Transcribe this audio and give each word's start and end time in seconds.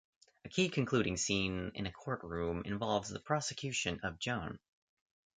A 0.45 0.49
key 0.49 0.67
concluding 0.69 1.15
scene 1.15 1.71
in 1.75 1.85
a 1.85 1.91
courtroom 1.91 2.63
involves 2.65 3.07
the 3.09 3.19
prosecution 3.19 3.99
of 4.01 4.17
Joan. 4.17 4.57